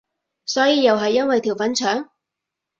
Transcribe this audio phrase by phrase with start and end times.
[0.47, 2.09] 所以又係因為條粉腸？